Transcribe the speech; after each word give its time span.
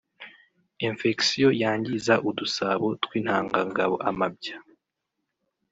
Infection 0.87 1.49
yangiza 1.63 2.13
udusabo 2.29 2.87
tw’intangangabo 3.03 3.95
(amabya) 4.09 4.55